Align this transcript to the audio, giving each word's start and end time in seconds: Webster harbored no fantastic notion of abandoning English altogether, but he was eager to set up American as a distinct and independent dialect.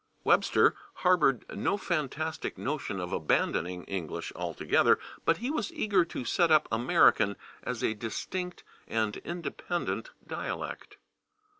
Webster 0.23 0.75
harbored 1.05 1.45
no 1.55 1.77
fantastic 1.77 2.57
notion 2.57 2.99
of 2.99 3.13
abandoning 3.13 3.83
English 3.83 4.33
altogether, 4.35 4.97
but 5.25 5.37
he 5.37 5.51
was 5.51 5.71
eager 5.73 6.03
to 6.05 6.25
set 6.25 6.49
up 6.49 6.67
American 6.71 7.35
as 7.61 7.83
a 7.83 7.93
distinct 7.93 8.63
and 8.87 9.17
independent 9.17 10.09
dialect. 10.25 10.97